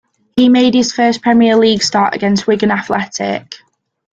[0.35, 3.57] He made his first Premier League start against Wigan Athletic.